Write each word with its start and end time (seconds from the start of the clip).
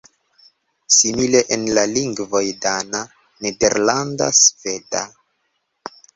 Simile 0.95 1.41
en 1.57 1.65
la 1.79 1.83
lingvoj 1.91 2.41
dana, 2.65 3.03
nederlanda, 3.49 4.33
sveda. 4.41 5.05